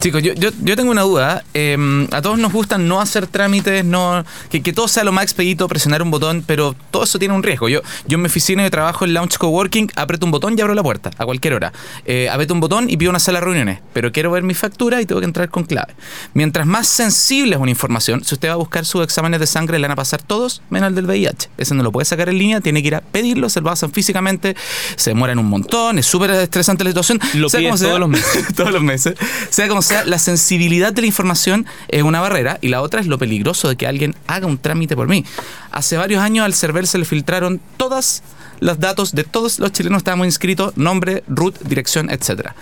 [0.00, 1.44] Chicos, yo, yo, yo tengo una duda.
[1.52, 1.76] Eh,
[2.10, 5.68] a todos nos gusta no hacer trámites, no que, que todo sea lo más expedito,
[5.68, 7.68] presionar un botón, pero todo eso tiene un riesgo.
[7.68, 10.72] Yo, yo en mi oficina de trabajo en Launch Coworking, aprieto un botón y abro
[10.74, 11.72] la puerta a cualquier hora.
[12.06, 15.02] Eh, aprieto un botón y pido una sala de reuniones, pero quiero ver mi factura
[15.02, 15.92] y tengo que entrar con clave.
[16.32, 19.78] Mientras más sensible es una información, si usted va a buscar sus exámenes de sangre,
[19.78, 21.50] le van a pasar todos menos el del VIH.
[21.58, 23.92] Ese no lo puede sacar en línea, tiene que ir a pedirlo, se lo pasan
[23.92, 24.56] físicamente,
[24.96, 27.20] se demoran un montón, es súper estresante la situación.
[27.34, 28.46] Lo Sea pides como sea- todos los meses.
[28.56, 29.14] todos los meses.
[29.50, 33.08] Sea como sea, la sensibilidad de la información es una barrera y la otra es
[33.08, 35.24] lo peligroso de que alguien haga un trámite por mí.
[35.72, 38.22] Hace varios años al server se le filtraron todas
[38.60, 42.54] los datos de todos los chilenos estábamos inscritos, nombre, root, dirección, etcétera.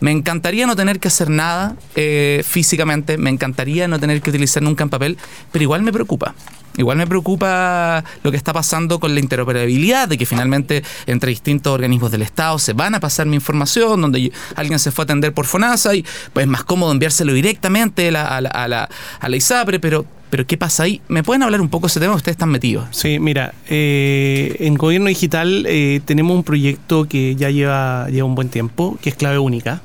[0.00, 4.62] Me encantaría no tener que hacer nada eh, físicamente, me encantaría no tener que utilizar
[4.62, 5.18] nunca en papel,
[5.50, 6.34] pero igual me preocupa.
[6.76, 11.72] Igual me preocupa lo que está pasando con la interoperabilidad, de que finalmente entre distintos
[11.72, 15.32] organismos del Estado se van a pasar mi información, donde alguien se fue a atender
[15.32, 18.88] por FONASA y pues es más cómodo enviárselo directamente a la, a
[19.20, 21.00] a la ISAPRE, pero, pero ¿qué pasa ahí?
[21.08, 22.14] ¿Me pueden hablar un poco de ese tema?
[22.14, 22.86] Ustedes están metidos.
[22.90, 28.34] Sí, mira, eh, en Gobierno Digital eh, tenemos un proyecto que ya lleva, lleva un
[28.34, 29.82] buen tiempo, que es Clave Única.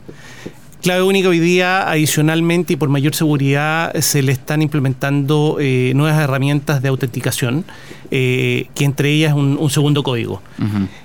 [0.81, 6.19] Clave Única hoy día, adicionalmente y por mayor seguridad, se le están implementando eh, nuevas
[6.19, 7.65] herramientas de autenticación,
[8.09, 10.41] eh, que entre ellas un, un segundo código.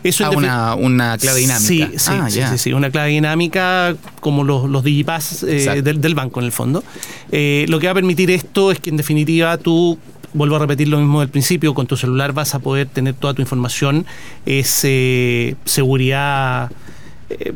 [0.03, 1.67] Eso Ah, una, una clave dinámica.
[1.69, 2.51] Sí, sí, Ah, sí, ya.
[2.53, 6.53] sí, sí, una clave dinámica como los, los Digipass eh, del, del banco en el
[6.53, 6.83] fondo.
[7.31, 9.99] Lo que va a permitir esto es que en definitiva tú,
[10.33, 13.35] vuelvo a repetir lo mismo del principio, con tu celular vas a poder tener toda
[13.35, 14.07] tu información,
[14.47, 16.71] es eh, seguridad
[17.31, 17.53] eh,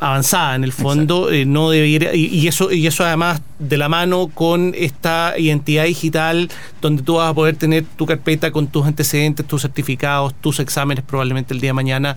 [0.00, 3.88] avanzada en el fondo, eh, no debería, y, y eso, y eso además de la
[3.88, 6.50] mano con esta identidad digital
[6.82, 11.04] donde tú vas a poder tener tu carpeta con tus antecedentes, tus certificados, tus exámenes
[11.04, 12.16] probablemente el día de mañana.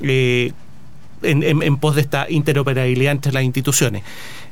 [0.00, 0.52] eh,
[1.20, 4.04] en, en- en pos de esta interoperabilidad entre las instituciones.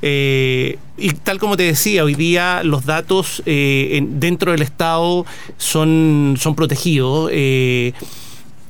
[0.03, 5.25] Eh, y tal como te decía, hoy día los datos eh, en- dentro del Estado
[5.59, 7.31] son, son protegidos.
[7.33, 7.93] eh,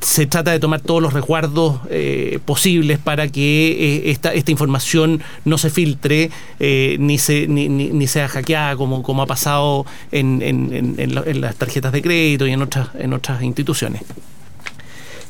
[0.01, 3.73] se trata de tomar todos los resguardos eh, posibles para que
[4.07, 6.31] eh, esta, esta información no se filtre
[6.61, 10.95] eh, ni, se, ni, ni- ni sea hackeada como, como ha pasado en, en- en-
[10.99, 14.03] en la- en las tarjetas de crédito y en otras, en otras instituciones.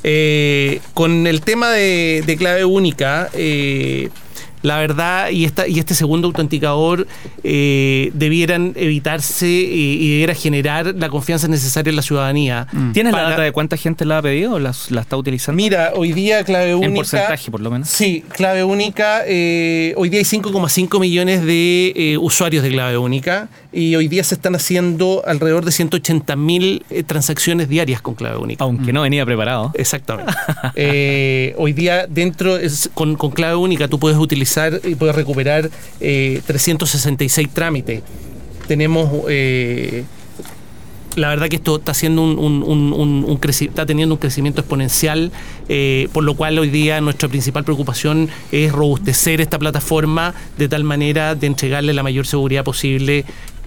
[0.04, 3.28] Eh, con el tema de, de clave única,
[4.66, 7.06] la verdad, y, esta, y este segundo autenticador
[7.44, 12.66] eh, debieran evitarse eh, y debiera generar la confianza necesaria en la ciudadanía.
[12.92, 15.56] ¿Tienes la data de cuánta gente la ha pedido o la, la está utilizando?
[15.56, 16.88] Mira, hoy día clave única.
[16.88, 17.88] en porcentaje, por lo menos.
[17.88, 19.22] Sí, clave única.
[19.28, 23.48] eh, hoy día hay 5,5 millones de eh, usuarios de clave única
[23.78, 28.64] y hoy día se están haciendo alrededor de 180 mil transacciones diarias con clave única.
[28.64, 29.70] Aunque no venía preparado.
[29.74, 30.32] Exactamente.
[30.74, 35.70] Eh, hoy día dentro es- con, con clave única tú puedes utilizar y puedes recuperar
[36.00, 38.02] eh, 366 trámites.
[38.66, 40.04] Tenemos eh,
[41.16, 42.62] la verdad que esto está haciendo un, un-
[42.92, 45.32] un- está teniendo un crecimiento exponencial,
[45.68, 50.84] eh, por lo cual hoy día nuestra principal preocupación es robustecer esta plataforma de tal
[50.84, 53.24] manera de entregarle la mayor seguridad posible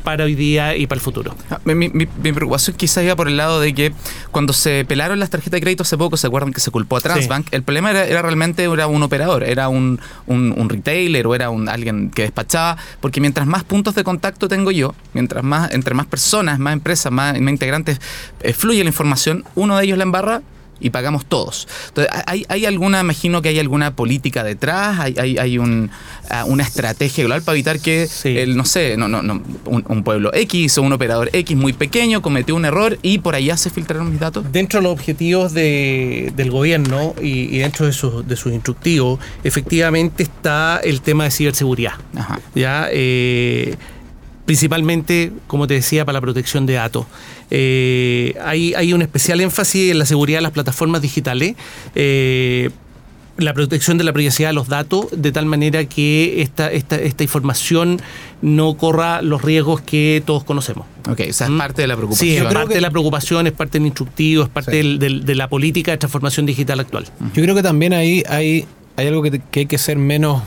[0.10, 1.36] para hoy día y para el futuro.
[1.52, 1.90] Ah, Mi, mi-
[2.24, 3.94] mi preocupación quizás iba por el lado de que
[4.32, 7.02] cuando se pelaron las tarjetas de crédito hace poco, ¿se acuerdan que se culpó a
[7.02, 7.46] Transbank?
[7.52, 11.52] El problema era, era realmente era un operador, era un, un- un retailer o era
[11.52, 15.94] un, alguien que despachaba, porque mientras más puntos de contacto tengo yo, mientras más, entre
[15.94, 18.00] más personas, más empresas, más, más integrantes
[18.42, 20.42] eh, fluye la información, uno de ellos la embarra
[20.80, 21.68] y pagamos todos.
[21.90, 25.00] Entonces, ¿hay, hay alguna, imagino que hay alguna política detrás?
[25.00, 25.90] ¿Hay, hay, hay un,
[26.30, 28.38] ah, una estrategia global para evitar que Sí.
[28.38, 31.74] el, no sé, no, no, no, un, un pueblo X o un operador X muy
[31.74, 34.46] pequeño cometió un error y por allá se filtraron mis datos?
[34.52, 39.20] Dentro de los objetivos de- del gobierno y, y dentro de sus, de sus instructivos,
[39.44, 41.94] efectivamente está el tema de ciberseguridad.
[42.16, 42.40] Ajá.
[42.56, 42.88] ¿ya?
[42.92, 43.76] Eh,
[44.54, 47.06] principalmente, como te decía, para la protección de datos.
[47.52, 51.54] Eh, hay, hay un especial énfasis en la seguridad de las plataformas digitales.
[51.94, 52.72] Eh,
[53.38, 57.22] la protección de la privacidad de los datos, de tal manera que esta, esta, esta
[57.24, 58.02] información
[58.42, 60.88] no corra los riesgos que todos conocemos.
[61.08, 61.58] Ok, o sea, es Mm.
[61.60, 62.28] parte de la preocupación.
[62.32, 64.78] Sí, es parte que- de la preocupación, es parte del instructivo, es parte Sí.
[64.78, 67.06] del- del- de la política de transformación digital actual.
[67.36, 70.42] Yo creo que también ahí hay, hay algo que, que hay que ser menos,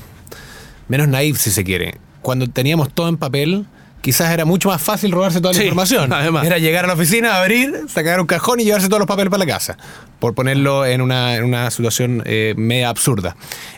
[0.88, 1.98] menos naive, si se quiere.
[2.20, 3.64] Cuando teníamos todo en papel,
[4.02, 6.12] quizás era mucho más fácil robarse toda la Sí, información.
[6.12, 6.44] además.
[6.44, 9.44] Era llegar a la oficina, abrir, sacar un cajón y llevarse todos los papeles para
[9.44, 9.78] la casa.
[10.18, 13.34] Por ponerlo en una, en una situación eh, media absurda.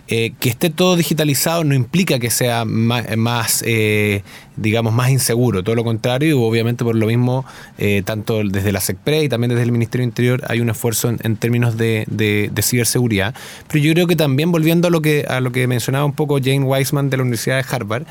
[0.09, 4.23] Eh, que esté todo digitalizado no implica que sea más, más, eh,
[4.57, 5.63] digamos, más inseguro.
[5.63, 7.47] Todo lo contrario, y obviamente por lo mismo,
[7.79, 11.19] eh, tanto desde la SECPRE y también desde el Ministerio Interior hay un esfuerzo en,
[11.23, 13.35] en términos de, de- de ciberseguridad.
[13.69, 16.39] Pero yo creo que también, volviendo a lo que, a lo que mencionaba un poco
[16.39, 18.03] Jane Weisman de la Universidad de Harvard,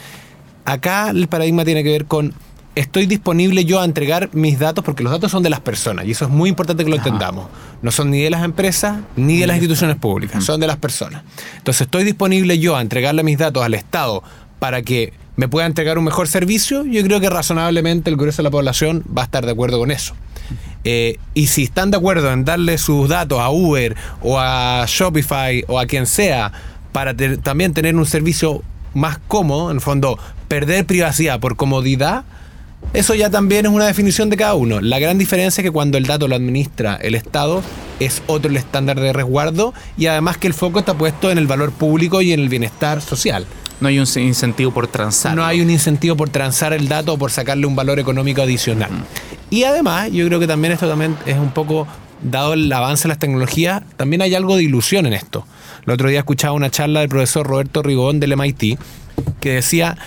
[0.65, 2.33] acá el paradigma tiene que ver con
[2.75, 6.11] estoy disponible yo a entregar mis datos porque los datos son de las personas y
[6.11, 7.47] eso es muy importante que lo entendamos.
[7.81, 11.23] No son ni de las empresas ni de las instituciones públicas, son de las personas.
[11.57, 14.23] Entonces estoy disponible yo a entregarle mis datos al Estado
[14.59, 16.85] para que me pueda entregar un mejor servicio.
[16.85, 19.91] Yo creo que razonablemente el grueso de la población va a estar de acuerdo con
[19.91, 20.15] eso.
[20.83, 25.63] Eh, y si están de acuerdo en darle sus datos a Uber o a Shopify
[25.67, 26.51] o a quien sea
[26.91, 28.61] para también tener un servicio
[28.93, 30.19] más cómodo, en el fondo,
[30.53, 32.25] perder privacidad por comodidad,
[32.93, 34.81] eso ya también es una definición de cada uno.
[34.81, 37.63] La gran diferencia es que cuando el dato lo administra el Estado
[37.99, 41.47] es otro el estándar de resguardo y además que el foco está puesto en el
[41.47, 43.47] valor público y en el bienestar social.
[43.81, 45.35] No hay un incentivo por transar.
[45.35, 48.91] No hay un incentivo por transar el dato o por sacarle un valor económico adicional.
[49.49, 51.87] Y además, yo creo que también esto también es un poco,
[52.21, 55.47] dado el avance de las tecnologías, también hay algo de ilusión en esto.
[55.87, 58.77] El otro día escuchaba una charla del profesor Roberto Rigón del MIT
[59.39, 59.97] que decía,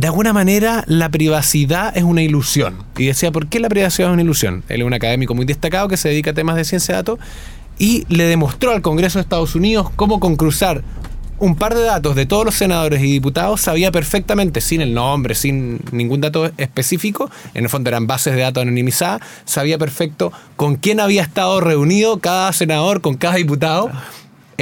[0.00, 2.84] de alguna manera la privacidad es una ilusión.
[2.96, 4.64] Y decía, ¿por qué la privacidad es una ilusión?
[4.70, 7.18] Él es un académico muy destacado que se dedica a temas de ciencia de datos
[7.78, 10.82] y le demostró al Congreso de Estados Unidos cómo con cruzar
[11.38, 15.34] un par de datos de todos los senadores y diputados sabía perfectamente, sin el nombre,
[15.34, 20.76] sin ningún dato específico, en el fondo eran bases de datos anonimizadas, sabía perfecto con
[20.76, 23.90] quién había estado reunido cada senador con cada diputado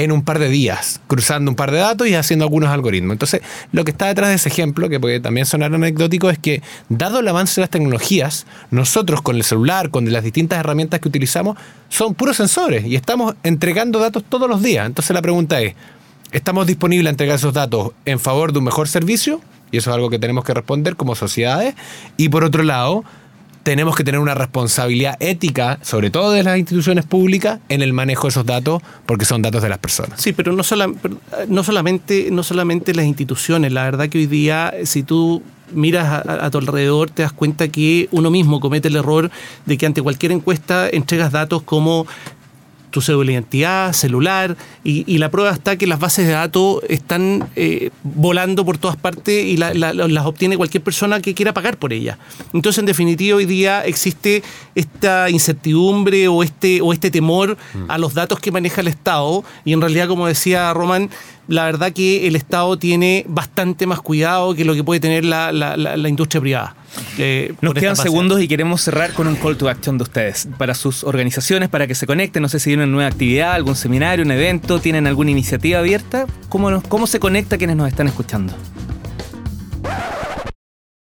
[0.03, 3.11] en un par de días, cruzando un par de datos y haciendo algunos algoritmos.
[3.11, 3.41] Entonces,
[3.73, 7.19] lo que está detrás de ese ejemplo, que puede también sonar anecdótico, es que, dado
[7.19, 11.57] el avance de las tecnologías, nosotros con el celular, con las distintas herramientas que utilizamos,
[11.89, 14.85] son puros sensores y estamos entregando datos todos los días.
[14.85, 15.75] Entonces, la pregunta es,
[16.31, 19.41] ¿estamos disponibles a entregar esos datos en favor de un mejor servicio?
[19.69, 21.75] Y eso es algo que tenemos que responder como sociedades.
[22.15, 23.03] Y por otro lado,
[23.63, 28.23] tenemos que tener una responsabilidad ética, sobre todo de las instituciones públicas, en el manejo
[28.23, 30.21] de esos datos, porque son datos de las personas.
[30.21, 33.71] Sí, pero no, eh, solamente, no solamente las instituciones.
[33.71, 37.67] La verdad que hoy día, eh, si tú miras a tu alrededor, te das cuenta
[37.67, 39.29] que uno mismo comete el error
[39.67, 42.07] de que ante cualquier encuesta entregas datos como
[42.91, 46.81] tu cédula de identidad, celular, y, y la prueba está que las bases de datos
[46.89, 51.53] están eh, volando por todas partes y la- la- las obtiene cualquier persona que quiera
[51.53, 52.17] pagar por ellas.
[52.53, 54.41] Entonces, en definitiva, hoy día existe
[54.75, 59.73] esta incertidumbre o este, o este temor a los datos que maneja el Estado, y
[59.73, 61.09] en realidad, como decía Román,
[61.47, 65.51] la verdad que el Estado tiene bastante más cuidado que lo que puede tener la-
[65.51, 66.75] la industria privada.
[67.17, 70.73] Eh, Nos quedan segundos y queremos cerrar con un call to action de ustedes para
[70.73, 72.41] sus organizaciones, para que se conecten.
[72.41, 76.25] No sé si tienen una nueva actividad, algún seminario, un evento, tienen alguna iniciativa abierta.
[76.49, 78.53] ¿Cómo, nos- cómo se conecta quienes nos están escuchando?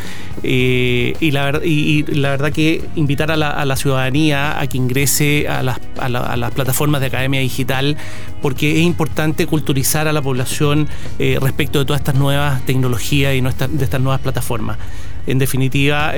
[0.41, 5.47] eh, y, la, y- y la verdad que invitar a la, ciudadanía a que ingrese
[5.47, 5.79] a las,
[6.55, 7.95] plataformas de Academia Digital
[8.41, 10.87] porque es importante culturizar a la población
[11.19, 14.79] eh, respecto de todas estas nuevas tecnologías y nuestras- de estas nuevas plataformas.
[15.27, 16.13] en definitiva,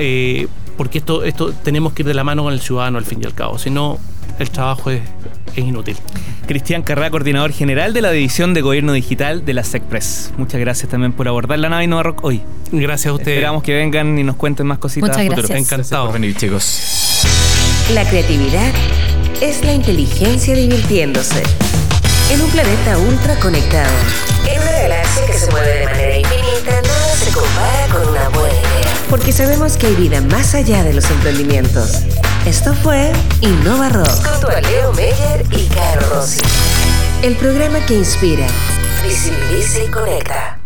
[0.78, 3.34] porque esto tenemos que ir de la mano con el ciudadano al fin y al
[3.34, 3.98] cabo, si no,
[4.38, 5.02] el trabajo es,
[5.56, 5.96] es inútil.
[6.46, 10.32] Cristian Carrá, coordinador general de la División de Gobierno Digital de la SECPRES.
[10.36, 12.42] Muchas gracias también por abordar la nave Innova Rock hoy.
[12.72, 13.36] Gracias a ustedes.
[13.36, 15.48] Esperamos que vengan y nos cuenten más cositas Muchas futuro.
[15.48, 15.72] gracias.
[15.72, 16.04] Encantado.
[16.06, 17.24] Por venir, chicos.
[17.94, 18.72] La creatividad
[19.40, 21.42] es la inteligencia divirtiéndose.
[22.30, 23.90] En un planeta ultra conectado,
[24.48, 28.54] en una galaxia que se mueve de manera infinita, nada se compara con una buena
[28.54, 28.94] idea.
[29.08, 32.02] Porque sabemos que hay vida más allá de los emprendimientos.
[32.46, 33.12] Esto fue
[33.42, 34.08] Innova Rock.
[34.08, 36.40] Junto a Leo Meyer y Caro Rossi.
[37.22, 38.46] El programa que inspira,
[39.04, 40.59] visibiliza y conecta.